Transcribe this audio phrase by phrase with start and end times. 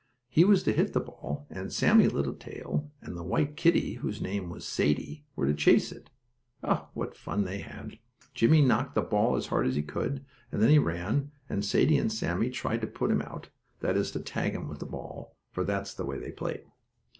[0.29, 4.49] He was to hit the ball and Sammie Littletail and the white kittie, whose name
[4.49, 6.09] was Sadie, were to chase it.
[6.63, 7.99] Oh, what fun they had!
[8.33, 11.99] Jimmie knocked the ball as hard as he could, and then he ran, and Sadie
[11.99, 13.49] and Sammie tried to put him out,
[13.81, 16.63] that is to tag him with the ball, for that's the way they played.